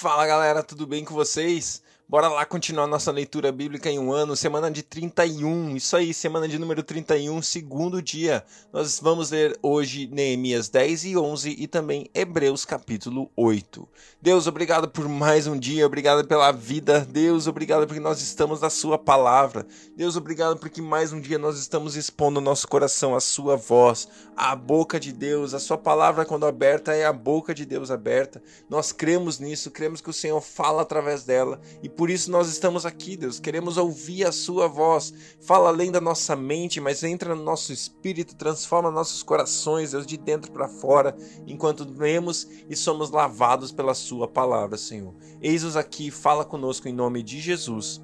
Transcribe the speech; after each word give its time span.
Fala 0.00 0.24
galera, 0.28 0.62
tudo 0.62 0.86
bem 0.86 1.04
com 1.04 1.12
vocês? 1.12 1.82
Bora 2.10 2.26
lá 2.26 2.46
continuar 2.46 2.86
nossa 2.86 3.12
leitura 3.12 3.52
bíblica 3.52 3.90
em 3.90 3.98
um 3.98 4.10
ano, 4.10 4.34
semana 4.34 4.70
de 4.70 4.82
31. 4.82 5.76
Isso 5.76 5.94
aí, 5.94 6.14
semana 6.14 6.48
de 6.48 6.58
número 6.58 6.82
31, 6.82 7.42
segundo 7.42 8.00
dia. 8.00 8.42
Nós 8.72 8.98
vamos 8.98 9.30
ler 9.30 9.58
hoje 9.62 10.08
Neemias 10.10 10.70
10 10.70 11.04
e 11.04 11.16
11 11.18 11.56
e 11.58 11.66
também 11.66 12.08
Hebreus 12.14 12.64
capítulo 12.64 13.30
8. 13.36 13.86
Deus, 14.22 14.46
obrigado 14.46 14.88
por 14.88 15.06
mais 15.06 15.46
um 15.46 15.58
dia, 15.58 15.84
obrigado 15.84 16.26
pela 16.26 16.50
vida. 16.50 17.00
Deus, 17.00 17.46
obrigado 17.46 17.86
porque 17.86 18.00
nós 18.00 18.22
estamos 18.22 18.62
na 18.62 18.70
Sua 18.70 18.96
palavra. 18.96 19.66
Deus, 19.94 20.16
obrigado 20.16 20.56
porque 20.56 20.80
mais 20.80 21.12
um 21.12 21.20
dia 21.20 21.36
nós 21.36 21.58
estamos 21.58 21.94
expondo 21.94 22.40
o 22.40 22.42
nosso 22.42 22.66
coração 22.68 23.14
à 23.14 23.20
Sua 23.20 23.54
voz, 23.54 24.08
à 24.34 24.56
boca 24.56 24.98
de 24.98 25.12
Deus. 25.12 25.52
A 25.52 25.58
Sua 25.58 25.76
palavra, 25.76 26.24
quando 26.24 26.46
aberta, 26.46 26.94
é 26.94 27.04
a 27.04 27.12
boca 27.12 27.54
de 27.54 27.66
Deus 27.66 27.90
aberta. 27.90 28.42
Nós 28.66 28.92
cremos 28.92 29.38
nisso, 29.38 29.70
cremos 29.70 30.00
que 30.00 30.08
o 30.08 30.14
Senhor 30.14 30.40
fala 30.40 30.80
através 30.80 31.22
dela 31.22 31.60
e 31.82 31.97
por 31.98 32.10
isso 32.10 32.30
nós 32.30 32.48
estamos 32.48 32.86
aqui, 32.86 33.16
Deus. 33.16 33.40
Queremos 33.40 33.76
ouvir 33.76 34.24
a 34.24 34.30
Sua 34.30 34.68
voz. 34.68 35.12
Fala 35.40 35.68
além 35.68 35.90
da 35.90 36.00
nossa 36.00 36.36
mente, 36.36 36.80
mas 36.80 37.02
entra 37.02 37.34
no 37.34 37.42
nosso 37.42 37.72
espírito, 37.72 38.36
transforma 38.36 38.88
nossos 38.88 39.20
corações, 39.20 39.90
Deus, 39.90 40.06
de 40.06 40.16
dentro 40.16 40.52
para 40.52 40.68
fora, 40.68 41.16
enquanto 41.44 41.84
lemos 41.98 42.46
e 42.70 42.76
somos 42.76 43.10
lavados 43.10 43.72
pela 43.72 43.94
Sua 43.94 44.28
palavra, 44.28 44.78
Senhor. 44.78 45.12
Eis-nos 45.42 45.76
aqui, 45.76 46.08
fala 46.08 46.44
conosco 46.44 46.88
em 46.88 46.92
nome 46.92 47.20
de 47.20 47.40
Jesus. 47.40 48.00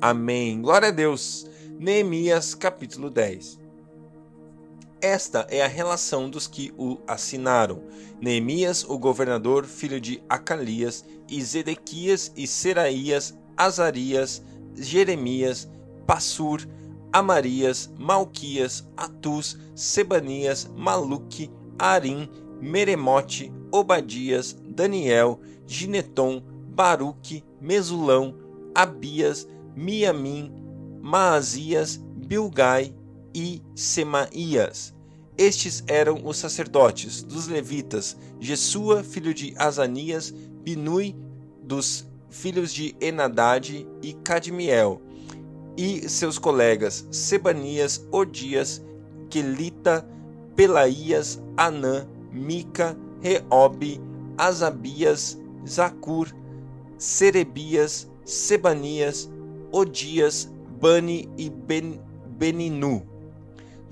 Amém. 0.00 0.62
Glória 0.62 0.86
a 0.86 0.92
Deus. 0.92 1.44
Neemias 1.80 2.54
capítulo 2.54 3.10
10. 3.10 3.61
Esta 5.02 5.44
é 5.50 5.60
a 5.60 5.66
relação 5.66 6.30
dos 6.30 6.46
que 6.46 6.72
o 6.78 6.96
assinaram: 7.08 7.82
Neemias, 8.20 8.84
o 8.84 8.96
governador, 8.96 9.64
filho 9.64 10.00
de 10.00 10.22
Acalias, 10.28 11.04
e 11.28 11.42
Zedequias 11.42 12.32
e 12.36 12.46
Seraías, 12.46 13.36
Azarias, 13.56 14.40
Jeremias, 14.76 15.68
Passur, 16.06 16.68
Amarias, 17.12 17.92
Malquias, 17.98 18.88
Atus, 18.96 19.58
Sebanias, 19.74 20.70
Maluque, 20.76 21.50
Arim, 21.76 22.30
Meremote, 22.60 23.52
Obadias, 23.72 24.56
Daniel, 24.68 25.40
Gineton, 25.66 26.44
Baruque, 26.68 27.42
Mesulão, 27.60 28.38
Abias, 28.72 29.48
Miamim, 29.74 30.52
Maazias, 31.00 31.96
Bilgai 31.96 32.94
e 33.34 33.62
Semaías. 33.74 34.91
Estes 35.36 35.82
eram 35.86 36.20
os 36.24 36.36
sacerdotes 36.36 37.22
dos 37.22 37.48
levitas, 37.48 38.16
Jesua, 38.38 39.02
filho 39.02 39.32
de 39.32 39.54
Azanias, 39.56 40.30
Binui, 40.30 41.16
dos 41.62 42.06
filhos 42.28 42.72
de 42.72 42.94
Enadade 43.00 43.86
e 44.02 44.12
Cadmiel, 44.12 45.00
e 45.76 46.06
seus 46.08 46.38
colegas 46.38 47.06
Sebanias, 47.10 48.06
Odias, 48.12 48.82
Quelita, 49.30 50.06
Pelaías, 50.54 51.40
Anã, 51.56 52.06
Mica, 52.30 52.96
Reobe, 53.22 54.00
Azabias, 54.36 55.38
Zacur, 55.66 56.28
Serebias, 56.98 58.06
Sebanias, 58.24 59.30
Odias, 59.72 60.52
Bani 60.78 61.28
e 61.38 61.48
ben, 61.48 61.98
Beninu 62.26 63.12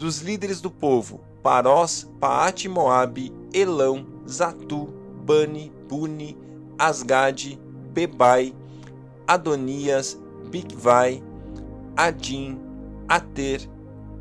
dos 0.00 0.22
líderes 0.22 0.62
do 0.62 0.70
povo, 0.70 1.20
Parós, 1.42 2.10
Paate 2.20 2.68
Moabe, 2.68 3.32
Elão, 3.52 4.06
Zatu, 4.28 4.88
Bani, 5.24 5.72
Buni, 5.88 6.36
Asgade, 6.78 7.58
Bebai, 7.92 8.54
Adonias, 9.26 10.20
Bigvai, 10.50 11.22
Adim, 11.96 12.58
Ater, 13.08 13.60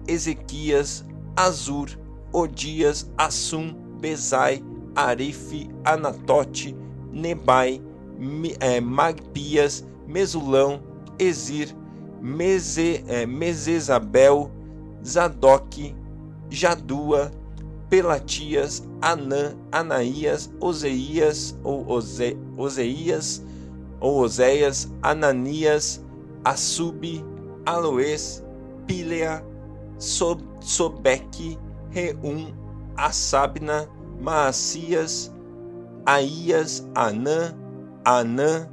Ezequias, 0.07 1.05
Azur, 1.35 1.89
Odias, 2.31 3.11
Assum, 3.17 3.73
Bezai, 3.99 4.63
Arife, 4.95 5.69
Anatote, 5.83 6.75
Nebai, 7.11 7.81
é, 8.59 8.79
Magpias, 8.79 9.85
Mesulão, 10.07 10.81
Ezir, 11.17 11.75
Meze, 12.21 13.03
é, 13.07 13.25
Mesesabel, 13.25 14.51
Zadok, 15.03 15.95
Jadua, 16.49 17.31
Pelatias, 17.89 18.87
Anã, 19.01 19.55
Anaías, 19.71 20.51
Oseias 20.59 21.57
ou 21.63 21.87
Ose, 21.89 22.37
Oseias 22.57 23.43
ou 23.99 24.19
Oséias, 24.21 24.91
Ananias, 25.01 26.03
Asub, 26.43 27.03
Aloes, 27.65 28.43
Pilea, 28.85 29.43
Sob, 29.97 30.43
Sobeque, 30.61 31.57
Reum, 31.89 32.53
Assabna, 32.95 33.89
Maacias, 34.21 35.33
Aías, 36.05 36.87
Anã, 36.95 37.55
Anã, 38.05 38.69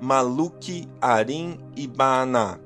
Maluque, 0.00 0.88
Arim 1.00 1.58
e 1.76 1.86
Baaná 1.86 2.58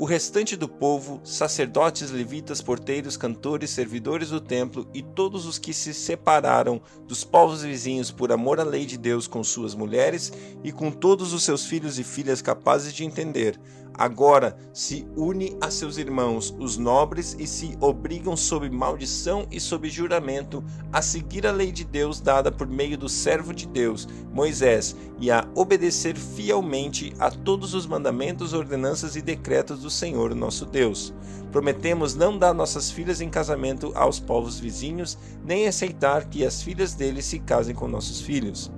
o 0.00 0.06
restante 0.06 0.56
do 0.56 0.66
povo, 0.66 1.20
sacerdotes, 1.22 2.10
levitas, 2.10 2.62
porteiros, 2.62 3.18
cantores, 3.18 3.68
servidores 3.68 4.30
do 4.30 4.40
templo 4.40 4.88
e 4.94 5.02
todos 5.02 5.44
os 5.44 5.58
que 5.58 5.74
se 5.74 5.92
separaram 5.92 6.80
dos 7.06 7.22
povos 7.22 7.62
vizinhos 7.62 8.10
por 8.10 8.32
amor 8.32 8.58
à 8.58 8.62
lei 8.62 8.86
de 8.86 8.96
Deus 8.96 9.26
com 9.26 9.44
suas 9.44 9.74
mulheres 9.74 10.32
e 10.64 10.72
com 10.72 10.90
todos 10.90 11.34
os 11.34 11.42
seus 11.42 11.66
filhos 11.66 11.98
e 11.98 12.02
filhas 12.02 12.40
capazes 12.40 12.94
de 12.94 13.04
entender, 13.04 13.60
agora 13.94 14.56
se 14.72 15.06
une 15.16 15.56
a 15.60 15.70
seus 15.70 15.98
irmãos, 15.98 16.54
os 16.58 16.76
nobres, 16.76 17.36
e 17.38 17.46
se 17.46 17.76
obrigam 17.80 18.36
sob 18.36 18.68
maldição 18.70 19.46
e 19.50 19.60
sob 19.60 19.88
juramento 19.88 20.64
a 20.92 21.02
seguir 21.02 21.46
a 21.46 21.52
lei 21.52 21.70
de 21.70 21.84
Deus 21.84 22.20
dada 22.20 22.50
por 22.50 22.66
meio 22.66 22.96
do 22.96 23.08
servo 23.08 23.52
de 23.52 23.66
Deus, 23.66 24.08
Moisés, 24.32 24.96
e 25.18 25.30
a 25.30 25.46
obedecer 25.54 26.16
fielmente 26.16 27.12
a 27.18 27.30
todos 27.30 27.74
os 27.74 27.86
mandamentos, 27.86 28.52
ordenanças 28.52 29.16
e 29.16 29.22
decretos 29.22 29.80
do 29.80 29.90
Senhor 29.90 30.34
nosso 30.34 30.64
Deus. 30.66 31.12
Prometemos 31.50 32.14
não 32.14 32.38
dar 32.38 32.54
nossas 32.54 32.90
filhas 32.90 33.20
em 33.20 33.28
casamento 33.28 33.92
aos 33.94 34.20
povos 34.20 34.58
vizinhos, 34.58 35.18
nem 35.44 35.66
aceitar 35.66 36.26
que 36.26 36.44
as 36.44 36.62
filhas 36.62 36.94
deles 36.94 37.24
se 37.24 37.38
casem 37.40 37.74
com 37.74 37.88
nossos 37.88 38.20
filhos. 38.20 38.70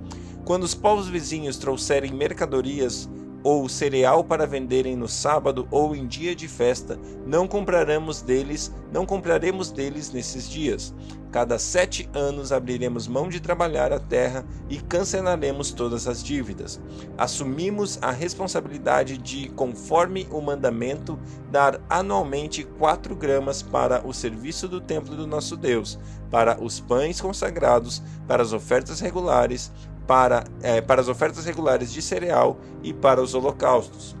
Quando 0.43 0.63
os 0.63 0.75
povos 0.75 1.07
vizinhos 1.07 1.57
trouxerem 1.57 2.11
mercadorias 2.11 3.09
ou 3.43 3.67
cereal 3.67 4.23
para 4.23 4.47
venderem 4.47 4.95
no 4.95 5.07
sábado 5.07 5.67
ou 5.69 5.95
em 5.95 6.07
dia 6.07 6.35
de 6.35 6.47
festa, 6.47 6.97
não 7.25 7.47
compraremos 7.47 8.21
deles, 8.21 8.71
não 8.91 9.05
compraremos 9.05 9.71
deles 9.71 10.11
nesses 10.11 10.49
dias. 10.49 10.93
Cada 11.33 11.57
sete 11.57 12.07
anos 12.13 12.51
abriremos 12.51 13.07
mão 13.07 13.27
de 13.27 13.39
trabalhar 13.39 13.91
a 13.91 13.99
terra 13.99 14.45
e 14.69 14.77
cancelaremos 14.77 15.71
todas 15.71 16.07
as 16.07 16.23
dívidas. 16.23 16.79
Assumimos 17.17 17.97
a 18.03 18.11
responsabilidade 18.11 19.17
de, 19.17 19.49
conforme 19.49 20.27
o 20.29 20.39
mandamento, 20.39 21.17
dar 21.51 21.81
anualmente 21.89 22.63
quatro 22.63 23.15
gramas 23.15 23.63
para 23.63 24.07
o 24.07 24.13
serviço 24.13 24.67
do 24.67 24.79
templo 24.79 25.15
do 25.15 25.25
nosso 25.25 25.57
Deus, 25.57 25.97
para 26.29 26.63
os 26.63 26.79
pães 26.79 27.19
consagrados, 27.19 28.03
para 28.27 28.43
as 28.43 28.53
ofertas 28.53 28.99
regulares, 28.99 29.71
para, 30.07 30.43
é, 30.61 30.81
para 30.81 31.01
as 31.01 31.07
ofertas 31.07 31.45
regulares 31.45 31.91
de 31.91 32.01
cereal 32.01 32.57
e 32.81 32.93
para 32.93 33.21
os 33.21 33.33
holocaustos, 33.33 34.15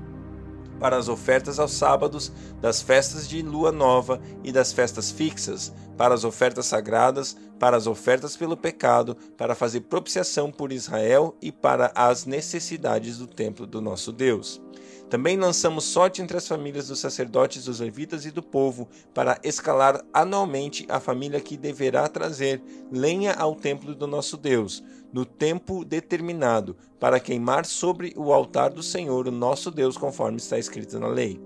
para 0.79 0.97
as 0.97 1.07
ofertas 1.07 1.59
aos 1.59 1.71
sábados, 1.71 2.31
das 2.61 2.81
festas 2.81 3.27
de 3.27 3.41
lua 3.41 3.71
nova 3.71 4.21
e 4.43 4.51
das 4.51 4.71
festas 4.71 5.11
fixas, 5.11 5.73
para 5.97 6.13
as 6.13 6.23
ofertas 6.23 6.65
sagradas, 6.65 7.35
para 7.59 7.77
as 7.77 7.87
ofertas 7.87 8.35
pelo 8.35 8.57
pecado, 8.57 9.15
para 9.37 9.55
fazer 9.55 9.81
propiciação 9.81 10.51
por 10.51 10.71
Israel 10.71 11.35
e 11.41 11.51
para 11.51 11.91
as 11.95 12.25
necessidades 12.25 13.17
do 13.17 13.27
templo 13.27 13.65
do 13.65 13.81
nosso 13.81 14.11
Deus. 14.11 14.61
Também 15.09 15.37
lançamos 15.37 15.83
sorte 15.83 16.23
entre 16.23 16.37
as 16.37 16.47
famílias 16.47 16.87
dos 16.87 16.99
sacerdotes, 16.99 17.65
dos 17.65 17.79
levitas 17.79 18.25
e 18.25 18.31
do 18.31 18.41
povo, 18.41 18.87
para 19.13 19.39
escalar 19.43 20.03
anualmente 20.11 20.87
a 20.89 20.99
família 20.99 21.39
que 21.39 21.55
deverá 21.55 22.07
trazer 22.07 22.63
lenha 22.91 23.33
ao 23.33 23.53
templo 23.53 23.93
do 23.93 24.07
nosso 24.07 24.35
Deus, 24.37 24.83
no 25.13 25.23
tempo 25.23 25.85
determinado, 25.85 26.75
para 26.99 27.19
queimar 27.19 27.63
sobre 27.63 28.11
o 28.17 28.33
altar 28.33 28.71
do 28.71 28.81
Senhor, 28.81 29.27
o 29.27 29.31
nosso 29.31 29.69
Deus, 29.69 29.97
conforme 29.97 30.37
está 30.37 30.57
escrito 30.57 30.99
na 30.99 31.07
lei. 31.07 31.39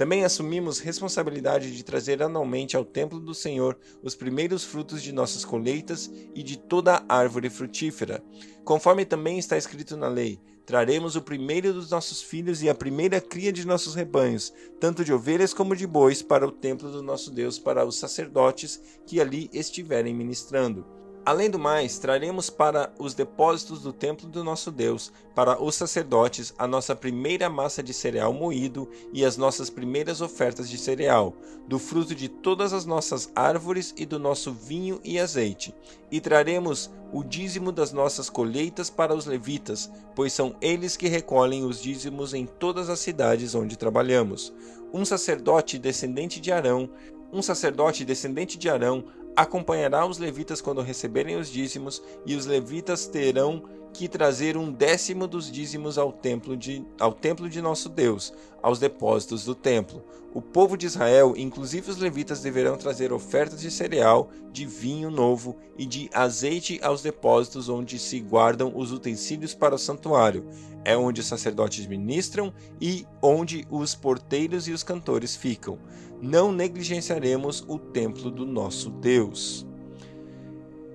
Também 0.00 0.24
assumimos 0.24 0.78
responsabilidade 0.78 1.76
de 1.76 1.84
trazer 1.84 2.22
anualmente 2.22 2.74
ao 2.74 2.86
templo 2.86 3.20
do 3.20 3.34
Senhor 3.34 3.78
os 4.02 4.14
primeiros 4.14 4.64
frutos 4.64 5.02
de 5.02 5.12
nossas 5.12 5.44
colheitas 5.44 6.10
e 6.34 6.42
de 6.42 6.56
toda 6.56 7.04
árvore 7.06 7.50
frutífera, 7.50 8.24
conforme 8.64 9.04
também 9.04 9.38
está 9.38 9.58
escrito 9.58 9.98
na 9.98 10.08
lei. 10.08 10.40
Traremos 10.64 11.16
o 11.16 11.20
primeiro 11.20 11.74
dos 11.74 11.90
nossos 11.90 12.22
filhos 12.22 12.62
e 12.62 12.70
a 12.70 12.74
primeira 12.74 13.20
cria 13.20 13.52
de 13.52 13.66
nossos 13.66 13.94
rebanhos, 13.94 14.54
tanto 14.80 15.04
de 15.04 15.12
ovelhas 15.12 15.52
como 15.52 15.76
de 15.76 15.86
bois, 15.86 16.22
para 16.22 16.48
o 16.48 16.50
templo 16.50 16.90
do 16.90 17.02
nosso 17.02 17.30
Deus, 17.30 17.58
para 17.58 17.84
os 17.84 17.98
sacerdotes 17.98 18.80
que 19.04 19.20
ali 19.20 19.50
estiverem 19.52 20.14
ministrando. 20.14 20.82
Além 21.24 21.50
do 21.50 21.58
mais, 21.58 21.98
traremos 21.98 22.48
para 22.48 22.90
os 22.98 23.12
depósitos 23.12 23.82
do 23.82 23.92
templo 23.92 24.26
do 24.26 24.42
nosso 24.42 24.70
Deus, 24.70 25.12
para 25.34 25.62
os 25.62 25.74
sacerdotes, 25.74 26.54
a 26.56 26.66
nossa 26.66 26.96
primeira 26.96 27.48
massa 27.50 27.82
de 27.82 27.92
cereal 27.92 28.32
moído 28.32 28.88
e 29.12 29.22
as 29.22 29.36
nossas 29.36 29.68
primeiras 29.68 30.22
ofertas 30.22 30.68
de 30.68 30.78
cereal, 30.78 31.34
do 31.68 31.78
fruto 31.78 32.14
de 32.14 32.26
todas 32.26 32.72
as 32.72 32.86
nossas 32.86 33.30
árvores 33.36 33.92
e 33.98 34.06
do 34.06 34.18
nosso 34.18 34.50
vinho 34.50 34.98
e 35.04 35.18
azeite. 35.18 35.74
E 36.10 36.22
traremos 36.22 36.90
o 37.12 37.22
dízimo 37.22 37.70
das 37.70 37.92
nossas 37.92 38.30
colheitas 38.30 38.88
para 38.88 39.14
os 39.14 39.26
levitas, 39.26 39.90
pois 40.16 40.32
são 40.32 40.56
eles 40.60 40.96
que 40.96 41.06
recolhem 41.06 41.64
os 41.64 41.82
dízimos 41.82 42.32
em 42.32 42.46
todas 42.46 42.88
as 42.88 42.98
cidades 42.98 43.54
onde 43.54 43.76
trabalhamos. 43.76 44.54
Um 44.92 45.04
sacerdote 45.04 45.78
descendente 45.78 46.40
de 46.40 46.50
Arão 46.50 46.88
um 47.32 47.42
sacerdote 47.42 48.04
descendente 48.04 48.58
de 48.58 48.68
Arão 48.68 49.04
acompanhará 49.40 50.04
os 50.04 50.18
levitas 50.18 50.60
quando 50.60 50.82
receberem 50.82 51.36
os 51.36 51.50
dízimos, 51.50 52.02
e 52.26 52.36
os 52.36 52.46
levitas 52.46 53.06
terão 53.06 53.62
que 53.92 54.08
trazer 54.08 54.56
um 54.56 54.72
décimo 54.72 55.26
dos 55.26 55.50
dízimos 55.50 55.98
ao 55.98 56.12
templo 56.12 56.56
de, 56.56 56.84
ao 56.98 57.12
templo 57.12 57.48
de 57.48 57.60
nosso 57.60 57.88
Deus, 57.88 58.32
aos 58.62 58.78
depósitos 58.78 59.44
do 59.44 59.54
templo. 59.54 60.02
O 60.32 60.40
povo 60.40 60.76
de 60.76 60.86
Israel, 60.86 61.34
inclusive 61.36 61.90
os 61.90 61.96
levitas, 61.96 62.40
deverão 62.40 62.76
trazer 62.76 63.12
ofertas 63.12 63.60
de 63.60 63.70
cereal, 63.70 64.30
de 64.52 64.64
vinho 64.64 65.10
novo 65.10 65.56
e 65.76 65.84
de 65.84 66.08
azeite 66.14 66.78
aos 66.82 67.02
depósitos 67.02 67.68
onde 67.68 67.98
se 67.98 68.20
guardam 68.20 68.72
os 68.74 68.92
utensílios 68.92 69.54
para 69.54 69.74
o 69.74 69.78
santuário. 69.78 70.46
É 70.84 70.96
onde 70.96 71.20
os 71.20 71.26
sacerdotes 71.26 71.86
ministram 71.86 72.54
e 72.80 73.04
onde 73.20 73.66
os 73.70 73.94
porteiros 73.94 74.68
e 74.68 74.72
os 74.72 74.82
cantores 74.82 75.34
ficam 75.34 75.78
não 76.20 76.52
negligenciaremos 76.52 77.64
o 77.66 77.78
templo 77.78 78.30
do 78.30 78.44
nosso 78.44 78.90
Deus. 78.90 79.66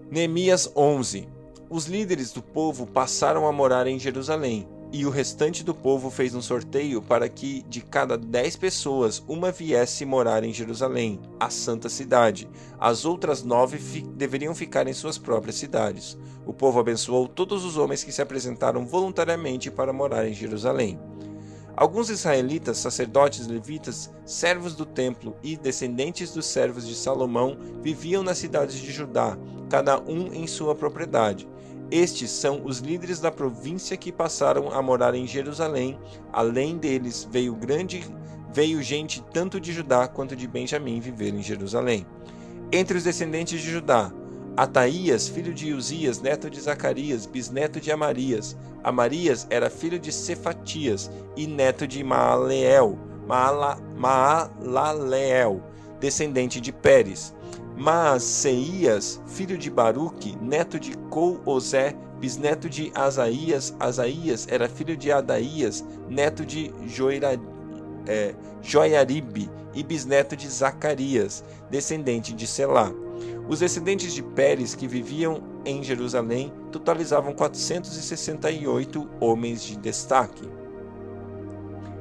Neemias 0.09 0.71
11 0.75 1.34
Os 1.67 1.87
líderes 1.87 2.31
do 2.31 2.43
povo 2.43 2.85
passaram 2.85 3.47
a 3.47 3.51
morar 3.51 3.87
em 3.87 3.97
Jerusalém, 3.97 4.67
e 4.91 5.03
o 5.03 5.09
restante 5.09 5.63
do 5.63 5.73
povo 5.73 6.11
fez 6.11 6.35
um 6.35 6.41
sorteio 6.41 7.01
para 7.01 7.27
que 7.27 7.63
de 7.63 7.81
cada 7.81 8.15
dez 8.15 8.55
pessoas 8.55 9.23
uma 9.27 9.51
viesse 9.51 10.05
morar 10.05 10.43
em 10.43 10.53
Jerusalém, 10.53 11.19
a 11.39 11.49
santa 11.49 11.89
cidade. 11.89 12.47
As 12.79 13.03
outras 13.03 13.43
nove 13.43 13.79
fi 13.79 14.03
deveriam 14.03 14.53
ficar 14.53 14.87
em 14.87 14.93
suas 14.93 15.17
próprias 15.17 15.55
cidades. 15.55 16.15
O 16.45 16.53
povo 16.53 16.79
abençoou 16.79 17.27
todos 17.27 17.65
os 17.65 17.77
homens 17.77 18.03
que 18.03 18.11
se 18.11 18.21
apresentaram 18.21 18.85
voluntariamente 18.85 19.71
para 19.71 19.91
morar 19.91 20.27
em 20.27 20.33
Jerusalém. 20.33 20.99
Alguns 21.75 22.09
israelitas, 22.11 22.77
sacerdotes, 22.77 23.47
levitas, 23.47 24.09
servos 24.23 24.75
do 24.75 24.85
templo 24.85 25.35
e 25.43 25.57
descendentes 25.57 26.31
dos 26.31 26.45
servos 26.45 26.87
de 26.87 26.95
Salomão 26.95 27.57
viviam 27.81 28.21
nas 28.21 28.37
cidades 28.37 28.79
de 28.79 28.91
Judá, 28.91 29.35
cada 29.67 29.99
um 29.99 30.31
em 30.31 30.45
sua 30.47 30.73
propriedade. 30.73 31.45
Estes 31.91 32.31
são 32.31 32.61
os 32.65 32.79
líderes 32.79 33.19
da 33.19 33.31
província 33.31 33.95
que 33.95 34.11
passaram 34.11 34.71
a 34.71 34.81
morar 34.81 35.13
em 35.15 35.27
Jerusalém. 35.27 35.99
Além 36.33 36.77
deles 36.77 37.27
veio 37.29 37.55
grande 37.55 38.03
veio 38.55 38.81
gente 38.81 39.21
tanto 39.33 39.59
de 39.59 39.73
Judá 39.73 40.07
quanto 40.07 40.33
de 40.33 40.47
Benjamim 40.47 41.01
viver 41.01 41.33
em 41.33 41.43
Jerusalém. 41.43 42.07
Entre 42.71 42.97
os 42.97 43.03
descendentes 43.03 43.61
de 43.61 43.69
Judá, 43.69 44.13
Ataías, 44.55 45.27
filho 45.27 45.53
de 45.53 45.73
Uzias, 45.73 46.21
neto 46.21 46.49
de 46.49 46.61
Zacarias, 46.61 47.25
bisneto 47.25 47.81
de 47.81 47.91
Amarias. 47.91 48.55
Amarias 48.81 49.45
era 49.49 49.69
filho 49.69 49.99
de 49.99 50.09
Cefatias 50.09 51.11
e 51.35 51.45
neto 51.45 51.85
de 51.85 52.01
Maaleel, 52.01 52.97
Maala, 53.27 53.77
descendente 55.99 56.61
de 56.61 56.71
Pérez. 56.71 57.34
Maaseias, 57.77 59.21
filho 59.27 59.57
de 59.57 59.69
Baruque, 59.69 60.37
neto 60.41 60.79
de 60.79 60.97
Cou-Ozé, 61.09 61.95
bisneto 62.19 62.69
de 62.69 62.91
Asaías. 62.95 63.75
Asaías 63.79 64.47
era 64.49 64.69
filho 64.69 64.95
de 64.95 65.11
Adaías, 65.11 65.83
neto 66.09 66.45
de 66.45 66.73
Joira, 66.85 67.39
é, 68.07 68.33
Joiaribe 68.61 69.49
e 69.73 69.83
bisneto 69.83 70.35
de 70.35 70.47
Zacarias, 70.47 71.43
descendente 71.69 72.33
de 72.33 72.47
Selá. 72.47 72.91
Os 73.47 73.59
descendentes 73.59 74.13
de 74.13 74.23
Pérez 74.23 74.73
que 74.73 74.87
viviam 74.87 75.43
em 75.65 75.83
Jerusalém 75.83 76.51
totalizavam 76.71 77.33
468 77.33 79.07
homens 79.19 79.63
de 79.63 79.75
destaque. 79.77 80.54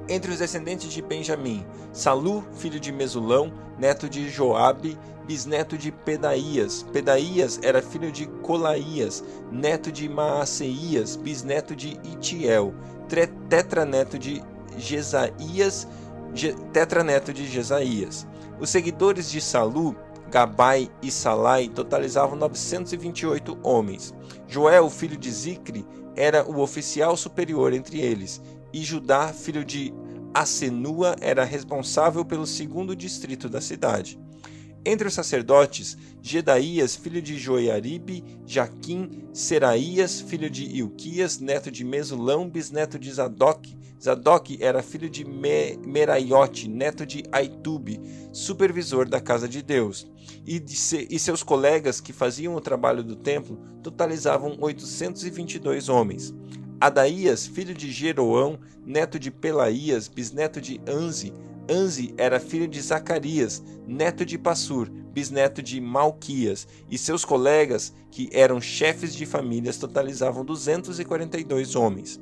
Entre 0.09 0.31
os 0.31 0.39
descendentes 0.39 0.93
de 0.93 1.01
Benjamim, 1.01 1.65
Salu, 1.93 2.45
filho 2.57 2.79
de 2.79 2.93
Mesulão, 2.93 3.53
neto 3.79 4.09
de 4.09 4.29
Joabe, 4.29 4.99
bisneto 5.27 5.79
de 5.79 5.91
Pedaías. 5.91 6.83
Pedaías 6.93 7.59
era 7.63 7.81
filho 7.81 8.13
de 8.13 8.27
Colaías, 8.43 9.25
neto 9.51 9.91
de 9.91 10.09
Maaseias, 10.09 11.17
bisneto 11.17 11.75
de 11.75 11.99
Itiel, 12.05 12.75
tetraneto 13.49 14.19
de 14.19 14.43
Jesaías, 14.77 15.89
tetraneto 16.73 17.33
de 17.33 17.47
Jesaías. 17.47 18.27
Os 18.61 18.69
seguidores 18.69 19.31
de 19.31 19.41
Salu 19.41 19.97
Gabai 20.35 20.91
e 21.01 21.13
Salai 21.13 21.69
totalizavam 21.69 22.37
928 22.37 23.57
homens. 23.63 24.13
Joel, 24.49 24.91
filho 24.91 25.17
de 25.17 25.31
Zicre, 25.31 25.87
era 26.17 26.45
o 26.45 26.61
oficial 26.61 27.17
superior 27.17 27.73
entre 27.73 28.01
eles, 28.01 28.43
e 28.75 28.83
Judá, 28.83 29.33
filho 29.33 29.65
de 29.65 29.95
Asenua, 30.35 31.15
era 31.21 31.45
responsável 31.45 32.25
pelo 32.25 32.45
segundo 32.45 32.97
distrito 32.97 33.49
da 33.49 33.61
cidade. 33.61 34.19
Entre 34.85 35.07
os 35.07 35.15
sacerdotes, 35.15 35.97
Gedaías, 36.21 36.97
filho 36.97 37.23
de 37.23 37.39
Joiaribe, 37.39 38.25
Jaquim, 38.45 39.29
Seraías, 39.33 40.21
filho 40.21 40.51
de 40.51 40.65
Ilquias, 40.65 41.39
neto 41.39 41.71
de 41.71 41.85
Mesulão, 41.85 42.51
bisneto 42.51 42.99
de 42.99 43.13
Zadok, 43.13 43.79
Zadok 44.03 44.59
era 44.61 44.83
filho 44.83 45.09
de 45.09 45.25
Me 45.25 45.79
Meraiote, 45.79 46.69
neto 46.69 47.07
de 47.07 47.23
Aitube, 47.31 48.01
supervisor 48.33 49.09
da 49.09 49.21
casa 49.21 49.49
de 49.49 49.63
Deus, 49.63 50.05
e, 50.45 50.59
de 50.59 50.75
se, 50.75 51.07
e 51.09 51.19
seus 51.19 51.45
colegas 51.45 52.01
que 52.01 52.13
faziam 52.13 52.57
o 52.57 52.61
trabalho 52.61 53.05
do 53.05 53.15
templo 53.15 53.57
totalizavam 53.85 54.59
822 54.61 55.89
homens. 55.89 56.35
Adaías, 56.85 57.47
filho 57.47 57.73
de 57.73 57.91
Jeroão, 57.91 58.59
neto 58.85 59.19
de 59.19 59.31
Pelaías, 59.31 60.07
bisneto 60.07 60.61
de 60.61 60.79
Anzi, 60.87 61.33
Anzi 61.67 62.13
era 62.19 62.39
filho 62.39 62.69
de 62.69 62.79
Zacarias, 62.79 63.63
neto 63.87 64.23
de 64.23 64.37
Passur, 64.37 64.91
bisneto 64.91 65.63
de 65.63 65.81
Malquias, 65.81 66.69
e 66.91 66.99
seus 66.99 67.25
colegas, 67.25 67.95
que 68.11 68.29
eram 68.33 68.61
chefes 68.61 69.15
de 69.15 69.25
famílias, 69.25 69.79
totalizavam 69.79 70.45
242 70.45 71.75
homens. 71.75 72.21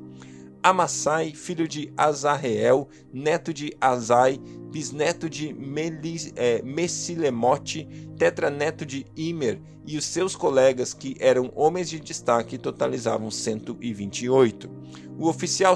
Amassai, 0.62 1.32
filho 1.32 1.66
de 1.66 1.92
Azarreel, 1.96 2.88
neto 3.12 3.52
de 3.52 3.76
Azai, 3.80 4.38
bisneto 4.70 5.28
de 5.28 5.52
Melis, 5.52 6.32
é, 6.36 6.62
Messilemote, 6.62 7.88
tetraneto 8.16 8.86
de 8.86 9.04
Imer, 9.16 9.60
e 9.84 9.98
os 9.98 10.04
seus 10.04 10.36
colegas, 10.36 10.94
que 10.94 11.16
eram 11.18 11.50
homens 11.56 11.90
de 11.90 11.98
destaque, 11.98 12.56
totalizavam 12.56 13.30
128. 13.30 14.70
O 15.18 15.28
oficial 15.28 15.74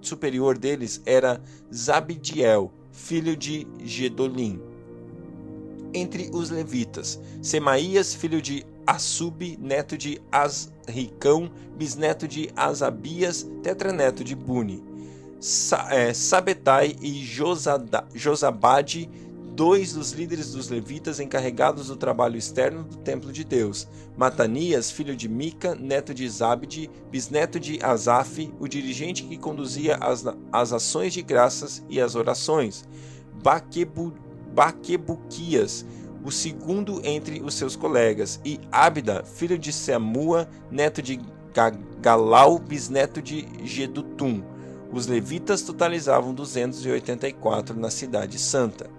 superior 0.00 0.56
deles 0.56 1.02
era 1.04 1.42
Zabidiel, 1.74 2.72
filho 2.92 3.36
de 3.36 3.66
Gedolim. 3.82 4.60
Entre 5.92 6.30
os 6.32 6.50
levitas, 6.50 7.20
Semaías, 7.42 8.14
filho 8.14 8.40
de 8.40 8.64
Assub, 8.90 9.56
neto 9.60 9.96
de 9.96 10.20
Asricão, 10.32 11.48
bisneto 11.76 12.26
de 12.26 12.50
Asabias, 12.56 13.48
tetraneto 13.62 14.24
de 14.24 14.34
Buni. 14.34 14.82
Sa 15.38 15.86
é, 15.90 16.12
Sabetai 16.12 16.96
e 17.00 17.24
Josada, 17.24 18.04
Josabade, 18.12 19.08
dois 19.54 19.92
dos 19.92 20.10
líderes 20.10 20.50
dos 20.50 20.68
levitas 20.68 21.20
encarregados 21.20 21.86
do 21.86 21.94
trabalho 21.94 22.36
externo 22.36 22.82
do 22.82 22.96
templo 22.96 23.30
de 23.30 23.44
Deus. 23.44 23.86
Matanias, 24.16 24.90
filho 24.90 25.14
de 25.14 25.28
Mica, 25.28 25.76
neto 25.76 26.12
de 26.12 26.28
Zabde, 26.28 26.90
bisneto 27.12 27.60
de 27.60 27.78
Asaf, 27.80 28.52
o 28.58 28.66
dirigente 28.66 29.22
que 29.22 29.38
conduzia 29.38 29.98
as, 29.98 30.24
as 30.50 30.72
ações 30.72 31.12
de 31.12 31.22
graças 31.22 31.80
e 31.88 32.00
as 32.00 32.16
orações. 32.16 32.84
Baquebu, 33.40 34.12
Baquebuquias, 34.52 35.86
o 36.24 36.30
segundo 36.30 37.00
entre 37.04 37.40
os 37.42 37.54
seus 37.54 37.76
colegas, 37.76 38.40
e 38.44 38.60
Abda, 38.70 39.24
filho 39.24 39.58
de 39.58 39.72
Semua, 39.72 40.48
neto 40.70 41.00
de 41.00 41.20
Galau, 42.00 42.58
bisneto 42.58 43.20
de 43.20 43.48
Gedutum. 43.64 44.42
Os 44.92 45.06
levitas 45.06 45.62
totalizavam 45.62 46.34
284 46.34 47.78
na 47.78 47.90
cidade 47.90 48.38
santa. 48.38 48.90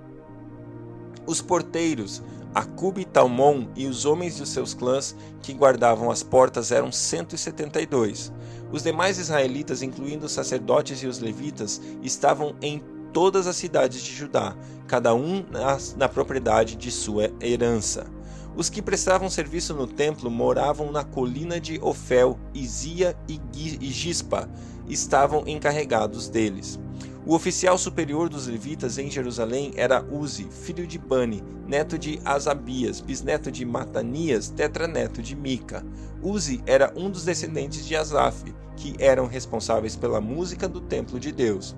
Os 1.25 1.41
porteiros, 1.41 2.23
Acub 2.53 2.97
e 2.97 3.05
Talmon 3.05 3.67
e 3.75 3.87
os 3.87 4.05
homens 4.05 4.35
de 4.35 4.45
seus 4.45 4.73
clãs 4.73 5.15
que 5.41 5.53
guardavam 5.53 6.11
as 6.11 6.23
portas 6.23 6.71
eram 6.71 6.91
172. 6.91 8.31
Os 8.71 8.83
demais 8.83 9.17
israelitas, 9.17 9.81
incluindo 9.81 10.25
os 10.25 10.31
sacerdotes 10.31 11.01
e 11.03 11.07
os 11.07 11.19
levitas, 11.19 11.81
estavam 12.01 12.55
em 12.61 12.81
todas 13.13 13.48
as 13.48 13.56
cidades 13.56 14.01
de 14.01 14.13
Judá, 14.13 14.56
cada 14.88 15.13
um 15.13 15.46
na, 15.50 15.77
na 15.98 16.10
propriedade 16.10 16.75
de 16.75 16.91
sua 16.91 17.32
herança. 17.41 18.06
Os 18.56 18.70
que 18.70 18.82
prestavam 18.82 19.30
serviço 19.30 19.74
no 19.74 19.88
templo 19.88 20.30
moravam 20.30 20.91
na 20.91 21.03
colina 21.03 21.60
de 21.60 21.80
Ofel, 21.82 22.38
Izia 22.53 23.15
e 23.27 23.89
Gispa, 23.89 24.50
estavam 24.88 25.44
encarregados 25.48 26.27
deles. 26.27 26.80
O 27.25 27.36
oficial 27.36 27.77
superior 27.77 28.27
dos 28.27 28.48
levitas 28.48 28.98
em 28.98 29.10
Jerusalém 29.10 29.72
era 29.75 30.03
Uzi, 30.03 30.48
filho 30.50 30.88
de 30.88 30.98
Bani, 30.98 31.44
neto 31.68 31.98
de 31.98 32.20
Asabias, 32.25 33.00
bisneto 33.00 33.51
de 33.51 33.63
Matanias, 33.63 34.50
tetraneto 34.50 35.22
de 35.22 35.36
Mica. 35.36 35.86
Uzi 36.22 36.63
era 36.65 36.91
um 36.96 37.12
dos 37.12 37.24
descendentes 37.24 37.86
de 37.86 37.96
Asaf, 37.96 38.44
que 38.75 38.96
eram 38.98 39.27
responsáveis 39.27 39.96
pela 39.96 40.20
música 40.20 40.68
do 40.68 40.82
templo 40.82 41.20
de 41.20 41.32
Deus. 41.32 41.75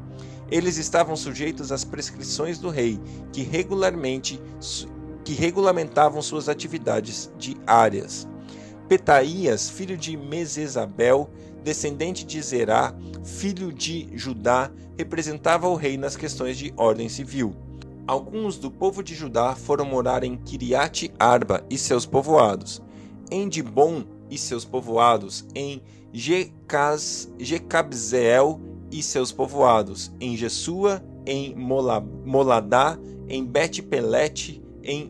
Eles 0.54 0.78
estavam 0.78 1.16
sujeitos 1.16 1.72
às 1.72 1.84
prescrições 1.84 2.60
do 2.60 2.70
rei, 2.70 3.00
que 3.32 3.42
regularmente 3.42 4.40
que 5.26 5.34
regulamentavam 5.34 6.22
suas 6.22 6.48
atividades 6.48 7.34
diárias. 7.40 8.28
Petaías, 8.88 9.68
filho 9.68 9.98
de 9.98 10.16
Mesesabel, 10.16 11.28
descendente 11.64 12.24
de 12.24 12.40
Zerá, 12.40 12.94
filho 13.24 13.74
de 13.74 14.08
Judá, 14.14 14.70
representava 14.96 15.68
o 15.68 15.74
rei 15.74 15.98
nas 15.98 16.16
questões 16.16 16.56
de 16.56 16.72
ordem 16.78 17.10
civil. 17.10 17.56
Alguns 18.06 18.60
do 18.60 18.70
povo 18.70 19.02
de 19.02 19.16
Judá 19.16 19.56
foram 19.56 19.86
morar 19.86 20.24
em 20.24 20.38
Kiriat 20.38 21.12
Arba 21.18 21.66
e 21.68 21.80
seus 21.80 22.06
povoados, 22.06 22.80
em 23.32 23.50
Dibon 23.50 24.04
e 24.30 24.38
seus 24.38 24.66
povoados, 24.66 25.48
em 25.56 25.82
Jecabzeel 27.40 28.62
e 28.94 29.02
seus 29.02 29.32
povoados, 29.32 30.14
em 30.20 30.38
Jesua, 30.38 31.04
em 31.26 31.56
Moladá, 31.56 32.98
em 33.28 33.44
Bet-Pelete, 33.44 34.64
em 34.84 35.10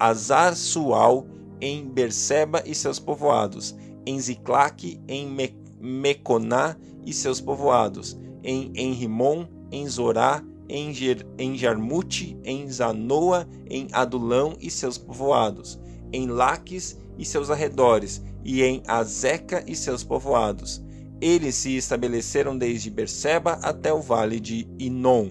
Azar-Sual, 0.00 1.26
em 1.60 1.86
Berseba 1.86 2.62
e 2.64 2.74
seus 2.74 2.98
povoados, 2.98 3.76
em 4.06 4.18
Ziclac, 4.18 4.98
em 5.06 5.28
Me 5.28 5.54
Meconá 5.78 6.76
e 7.04 7.12
seus 7.12 7.40
povoados, 7.40 8.18
em 8.42 8.72
Enrimon, 8.74 9.46
em 9.70 9.86
Zorá, 9.86 10.42
em, 10.68 10.94
Ger, 10.94 11.26
em 11.36 11.58
Jarmute, 11.58 12.38
em 12.44 12.70
Zanoa, 12.70 13.46
em 13.68 13.88
Adulão 13.92 14.56
e 14.60 14.70
seus 14.70 14.96
povoados, 14.96 15.78
em 16.12 16.28
Laques 16.28 16.96
e 17.18 17.24
seus 17.24 17.50
arredores, 17.50 18.22
e 18.44 18.62
em 18.62 18.82
Azeca 18.86 19.62
e 19.66 19.74
seus 19.74 20.02
povoados. 20.02 20.82
Eles 21.22 21.54
se 21.54 21.76
estabeleceram 21.76 22.58
desde 22.58 22.90
Berseba 22.90 23.52
até 23.62 23.92
o 23.92 24.00
vale 24.00 24.40
de 24.40 24.66
Inon. 24.76 25.30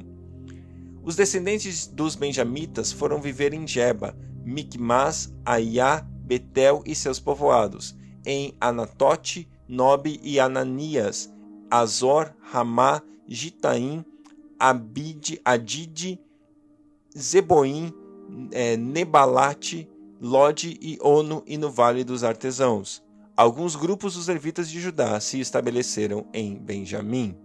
Os 1.03 1.17
descendentes 1.17 1.85
dos 1.85 2.15
benjamitas 2.15 2.93
foram 2.93 3.19
viver 3.19 3.53
em 3.53 3.67
Jeba, 3.67 4.17
Micmas, 4.45 5.35
Aiá, 5.45 5.99
Betel 6.23 6.81
e 6.85 6.95
seus 6.95 7.19
povoados, 7.19 7.93
em 8.25 8.55
Anatote, 8.61 9.49
Nobe 9.67 10.17
e 10.23 10.39
Ananias, 10.39 11.29
Azor, 11.69 12.33
Ramá, 12.39 13.01
Gitaim, 13.27 14.05
Abid, 14.57 15.41
Adid, 15.43 16.17
Zeboim, 17.17 17.91
é, 18.53 18.77
Nebalate, 18.77 19.89
Lode 20.21 20.77
e 20.81 20.97
Ono 21.01 21.43
e 21.45 21.57
no 21.57 21.69
Vale 21.69 22.05
dos 22.05 22.23
Artesãos. 22.23 23.03
Alguns 23.41 23.75
grupos 23.75 24.13
dos 24.13 24.27
levitas 24.27 24.69
de 24.69 24.79
Judá 24.79 25.19
se 25.19 25.39
estabeleceram 25.39 26.27
em 26.31 26.55
Benjamim. 26.55 27.35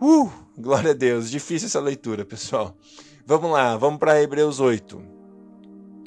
Uh, 0.00 0.28
glória 0.58 0.90
a 0.90 0.94
Deus, 0.94 1.30
difícil 1.30 1.68
essa 1.68 1.78
leitura, 1.78 2.24
pessoal. 2.24 2.76
Vamos 3.24 3.52
lá, 3.52 3.76
vamos 3.76 4.00
para 4.00 4.20
Hebreus 4.20 4.58
8. 4.58 5.00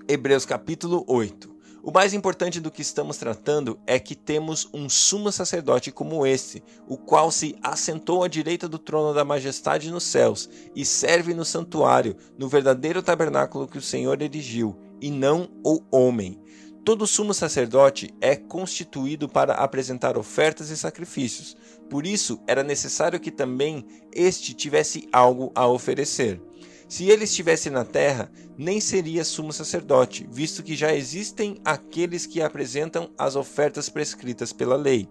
Hebreus 0.06 0.46
capítulo 0.46 1.06
8. 1.08 1.50
O 1.82 1.94
mais 1.94 2.14
importante 2.14 2.60
do 2.60 2.70
que 2.70 2.82
estamos 2.82 3.16
tratando 3.16 3.80
é 3.88 3.98
que 4.00 4.16
temos 4.16 4.68
um 4.74 4.90
sumo 4.90 5.32
sacerdote 5.32 5.94
como 5.94 6.28
este, 6.28 6.62
o 6.86 6.98
qual 6.98 7.32
se 7.32 7.56
assentou 7.64 8.22
à 8.22 8.28
direita 8.28 8.68
do 8.68 8.78
trono 8.78 9.14
da 9.14 9.24
majestade 9.24 9.92
nos 9.92 10.04
céus 10.04 10.50
e 10.76 10.84
serve 10.84 11.34
no 11.34 11.46
santuário, 11.46 12.18
no 12.38 12.50
verdadeiro 12.50 13.02
tabernáculo 13.02 13.66
que 13.66 13.78
o 13.78 13.82
Senhor 13.82 14.22
erigiu, 14.22 14.76
e 15.00 15.10
não 15.10 15.50
o 15.64 15.80
homem. 15.90 16.38
Todo 16.86 17.08
sumo 17.08 17.34
sacerdote 17.34 18.14
é 18.22 18.36
constituído 18.36 19.28
para 19.28 19.56
apresentar 19.56 20.20
ofertas 20.20 20.70
e 20.70 20.78
sacrifícios. 20.78 21.58
Por 21.90 22.06
isso, 22.06 22.40
era 22.46 22.62
necessário 22.62 23.20
que 23.20 23.32
também 23.32 23.84
este 24.14 24.54
tivesse 24.54 25.10
algo 25.12 25.52
a 25.56 25.66
oferecer. 25.68 26.40
Se 26.88 27.10
ele 27.10 27.24
estivesse 27.24 27.72
na 27.72 27.84
terra, 27.84 28.32
nem 28.56 28.80
seria 28.80 29.26
sumo 29.26 29.52
sacerdote, 29.52 30.28
visto 30.30 30.62
que 30.62 30.76
já 30.76 30.94
existem 30.94 31.60
aqueles 31.66 32.28
que 32.28 32.40
apresentam 32.40 33.10
as 33.18 33.36
ofertas 33.36 33.90
prescritas 33.90 34.54
pela 34.54 34.76
lei. 34.76 35.10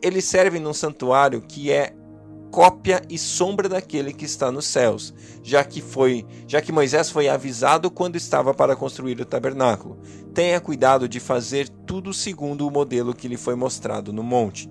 Ele 0.00 0.22
serve 0.22 0.60
num 0.60 0.72
santuário 0.72 1.40
que 1.42 1.72
é 1.72 1.92
cópia 2.50 3.02
e 3.08 3.16
sombra 3.16 3.68
daquele 3.68 4.12
que 4.12 4.24
está 4.24 4.50
nos 4.50 4.66
céus, 4.66 5.14
já 5.42 5.62
que 5.62 5.80
foi, 5.80 6.26
já 6.46 6.60
que 6.60 6.72
Moisés 6.72 7.10
foi 7.10 7.28
avisado 7.28 7.90
quando 7.90 8.16
estava 8.16 8.52
para 8.52 8.76
construir 8.76 9.20
o 9.20 9.24
tabernáculo. 9.24 9.98
Tenha 10.34 10.60
cuidado 10.60 11.08
de 11.08 11.20
fazer 11.20 11.68
tudo 11.86 12.12
segundo 12.12 12.66
o 12.66 12.70
modelo 12.70 13.14
que 13.14 13.28
lhe 13.28 13.36
foi 13.36 13.54
mostrado 13.54 14.12
no 14.12 14.22
monte. 14.22 14.70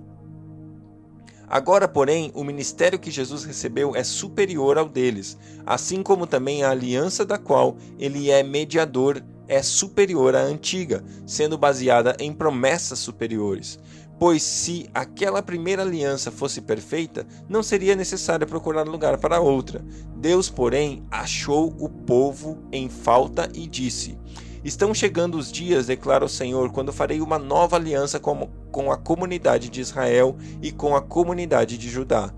Agora, 1.48 1.88
porém, 1.88 2.30
o 2.32 2.44
ministério 2.44 2.98
que 2.98 3.10
Jesus 3.10 3.42
recebeu 3.42 3.96
é 3.96 4.04
superior 4.04 4.78
ao 4.78 4.88
deles, 4.88 5.36
assim 5.66 6.00
como 6.00 6.24
também 6.24 6.62
a 6.62 6.70
aliança 6.70 7.24
da 7.24 7.36
qual 7.36 7.76
ele 7.98 8.30
é 8.30 8.40
mediador 8.42 9.20
é 9.48 9.60
superior 9.60 10.36
à 10.36 10.42
antiga, 10.42 11.02
sendo 11.26 11.58
baseada 11.58 12.16
em 12.20 12.32
promessas 12.32 13.00
superiores. 13.00 13.80
Pois 14.20 14.42
se 14.42 14.86
aquela 14.92 15.42
primeira 15.42 15.80
aliança 15.80 16.30
fosse 16.30 16.60
perfeita, 16.60 17.26
não 17.48 17.62
seria 17.62 17.96
necessário 17.96 18.46
procurar 18.46 18.86
lugar 18.86 19.16
para 19.16 19.40
outra. 19.40 19.82
Deus, 20.14 20.50
porém, 20.50 21.02
achou 21.10 21.74
o 21.80 21.88
povo 21.88 22.58
em 22.70 22.90
falta 22.90 23.48
e 23.54 23.66
disse: 23.66 24.18
Estão 24.62 24.92
chegando 24.92 25.38
os 25.38 25.50
dias, 25.50 25.86
declara 25.86 26.22
o 26.22 26.28
Senhor, 26.28 26.70
quando 26.70 26.92
farei 26.92 27.22
uma 27.22 27.38
nova 27.38 27.76
aliança 27.76 28.20
com, 28.20 28.46
com 28.70 28.92
a 28.92 28.98
comunidade 28.98 29.70
de 29.70 29.80
Israel 29.80 30.36
e 30.60 30.70
com 30.70 30.94
a 30.94 31.00
comunidade 31.00 31.78
de 31.78 31.88
Judá 31.88 32.30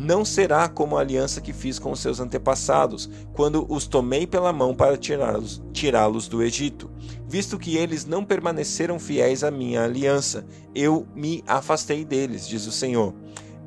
não 0.00 0.24
será 0.24 0.68
como 0.68 0.96
a 0.96 1.00
aliança 1.00 1.40
que 1.40 1.52
fiz 1.52 1.76
com 1.76 1.92
seus 1.96 2.20
antepassados, 2.20 3.10
quando 3.32 3.66
os 3.68 3.84
tomei 3.84 4.28
pela 4.28 4.52
mão 4.52 4.72
para 4.72 4.96
tirá-los 4.96 5.60
tirá 5.72 6.08
do 6.08 6.40
Egito. 6.40 6.88
Visto 7.28 7.58
que 7.58 7.76
eles 7.76 8.06
não 8.06 8.24
permaneceram 8.24 8.98
fiéis 8.98 9.44
à 9.44 9.50
minha 9.50 9.84
aliança, 9.84 10.46
eu 10.74 11.06
me 11.14 11.44
afastei 11.46 12.04
deles, 12.04 12.48
diz 12.48 12.66
o 12.66 12.72
Senhor. 12.72 13.14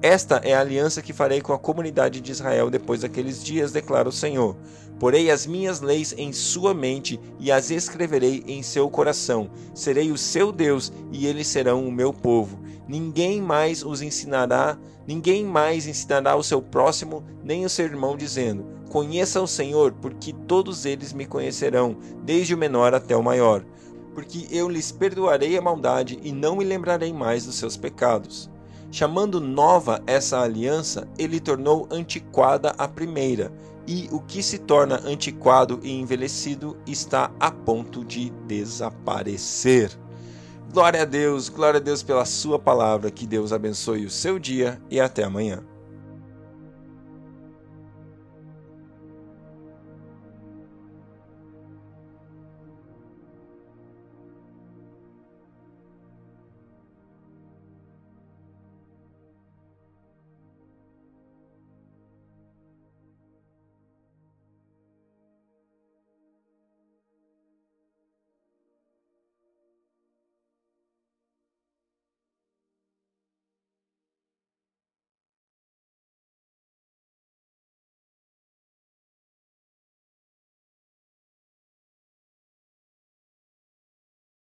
Esta 0.02 0.38
é 0.38 0.56
a 0.56 0.60
aliança 0.60 1.02
que 1.02 1.14
farei 1.14 1.42
com 1.42 1.54
a 1.54 1.60
comunidade 1.60 2.22
de 2.22 2.32
Israel 2.32 2.72
depois 2.72 3.02
daqueles 3.02 3.44
dias, 3.44 3.72
declara 3.72 4.10
o 4.10 4.12
Senhor. 4.12 4.58
Porei 5.00 5.30
as 5.30 5.46
minhas 5.46 5.80
leis 5.80 6.14
em 6.18 6.34
sua 6.34 6.74
mente 6.74 7.20
e 7.40 7.52
as 7.52 7.70
escreverei 7.70 8.44
em 8.48 8.64
seu 8.64 8.90
coração. 8.90 9.52
Serei 9.76 10.12
o 10.12 10.18
seu 10.18 10.52
Deus 10.52 10.92
e 11.12 11.28
eles 11.28 11.46
serão 11.46 11.88
o 11.88 11.92
meu 11.92 12.12
povo. 12.12 12.60
Ninguém 12.88 13.40
mais 13.40 13.84
os 13.84 14.02
ensinará 14.02 14.78
Ninguém 15.08 15.44
mais 15.44 15.88
ensinará 15.88 16.36
o 16.36 16.44
seu 16.44 16.62
próximo 16.62 17.24
nem 17.44 17.66
o 17.66 17.70
seu 17.70 17.86
irmão, 17.86 18.16
dizendo: 18.16 18.66
Conheça 18.92 19.42
o 19.42 19.48
Senhor, 19.48 19.94
porque 19.94 20.34
todos 20.34 20.86
eles 20.86 21.14
me 21.14 21.26
conhecerão, 21.26 21.96
desde 22.26 22.54
o 22.54 22.58
menor 22.58 22.94
até 22.94 23.16
o 23.16 23.24
maior. 23.24 23.64
Porque 24.14 24.50
eu 24.52 24.68
lhes 24.68 24.92
perdoarei 24.92 25.58
a 25.58 25.62
maldade 25.62 26.20
e 26.22 26.34
não 26.34 26.58
me 26.58 26.66
lembrarei 26.66 27.14
mais 27.14 27.46
dos 27.46 27.56
seus 27.56 27.78
pecados. 27.78 28.50
Chamando 28.92 29.40
nova 29.40 30.04
essa 30.06 30.42
aliança, 30.42 31.08
ele 31.18 31.40
tornou 31.40 31.88
antiquada 31.90 32.76
a 32.78 32.86
primeira, 32.86 33.50
e 33.88 34.10
o 34.12 34.20
que 34.20 34.44
se 34.44 34.58
torna 34.58 35.00
antiquado 35.06 35.80
e 35.82 35.94
envelhecido 35.94 36.76
está 36.86 37.32
a 37.40 37.50
ponto 37.50 38.04
de 38.04 38.30
desaparecer. 38.46 39.98
Glória 40.74 41.04
a 41.04 41.06
Deus, 41.06 41.48
glória 41.48 41.78
a 41.80 41.82
Deus 41.82 42.04
pela 42.04 42.26
Sua 42.26 42.60
palavra. 42.60 43.10
Que 43.10 43.26
Deus 43.26 43.54
abençoe 43.54 44.06
o 44.06 44.12
seu 44.12 44.38
dia 44.38 44.82
e 44.90 45.00
até 45.00 45.24
amanhã. 45.24 45.71